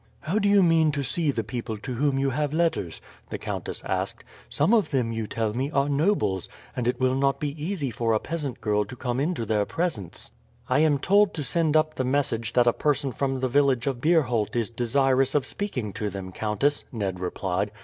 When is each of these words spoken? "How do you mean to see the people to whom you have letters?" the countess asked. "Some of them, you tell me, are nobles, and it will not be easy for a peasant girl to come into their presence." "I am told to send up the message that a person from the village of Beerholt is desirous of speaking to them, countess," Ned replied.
"How 0.21 0.39
do 0.39 0.49
you 0.49 0.63
mean 0.63 0.91
to 0.93 1.03
see 1.03 1.29
the 1.29 1.43
people 1.43 1.77
to 1.77 1.93
whom 1.93 2.17
you 2.17 2.31
have 2.31 2.53
letters?" 2.55 3.01
the 3.29 3.37
countess 3.37 3.83
asked. 3.85 4.23
"Some 4.49 4.73
of 4.73 4.89
them, 4.89 5.11
you 5.11 5.27
tell 5.27 5.53
me, 5.53 5.69
are 5.69 5.87
nobles, 5.87 6.49
and 6.75 6.87
it 6.87 6.99
will 6.99 7.13
not 7.13 7.39
be 7.39 7.49
easy 7.63 7.91
for 7.91 8.11
a 8.13 8.19
peasant 8.19 8.61
girl 8.61 8.83
to 8.85 8.95
come 8.95 9.19
into 9.19 9.45
their 9.45 9.63
presence." 9.63 10.31
"I 10.67 10.79
am 10.79 10.97
told 10.97 11.35
to 11.35 11.43
send 11.43 11.77
up 11.77 11.93
the 11.93 12.03
message 12.03 12.53
that 12.53 12.65
a 12.65 12.73
person 12.73 13.11
from 13.11 13.41
the 13.41 13.47
village 13.47 13.85
of 13.85 14.01
Beerholt 14.01 14.55
is 14.55 14.71
desirous 14.71 15.35
of 15.35 15.45
speaking 15.45 15.93
to 15.93 16.09
them, 16.09 16.31
countess," 16.31 16.83
Ned 16.91 17.19
replied. 17.19 17.69